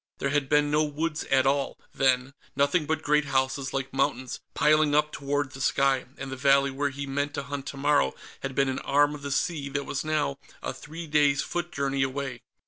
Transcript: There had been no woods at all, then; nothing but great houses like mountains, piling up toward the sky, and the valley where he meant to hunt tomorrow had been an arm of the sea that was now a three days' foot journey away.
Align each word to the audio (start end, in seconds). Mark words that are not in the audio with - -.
There 0.17 0.29
had 0.31 0.49
been 0.49 0.71
no 0.71 0.83
woods 0.83 1.25
at 1.25 1.45
all, 1.45 1.77
then; 1.93 2.33
nothing 2.55 2.87
but 2.87 3.03
great 3.03 3.25
houses 3.25 3.71
like 3.71 3.93
mountains, 3.93 4.39
piling 4.55 4.95
up 4.95 5.11
toward 5.11 5.51
the 5.51 5.61
sky, 5.61 6.05
and 6.17 6.31
the 6.31 6.35
valley 6.35 6.71
where 6.71 6.89
he 6.89 7.05
meant 7.05 7.35
to 7.35 7.43
hunt 7.43 7.67
tomorrow 7.67 8.15
had 8.39 8.55
been 8.55 8.67
an 8.67 8.79
arm 8.79 9.13
of 9.13 9.21
the 9.21 9.29
sea 9.29 9.69
that 9.69 9.85
was 9.85 10.03
now 10.03 10.37
a 10.63 10.73
three 10.73 11.05
days' 11.05 11.43
foot 11.43 11.71
journey 11.71 12.01
away. 12.01 12.41